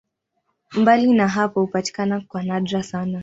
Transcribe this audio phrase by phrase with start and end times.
[0.73, 3.19] Mbali na hapo hupatikana kwa nadra sana.